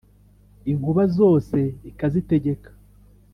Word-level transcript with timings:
Inkuba 0.71 1.03
zose 1.17 1.57
ikazitegeka; 1.89 2.69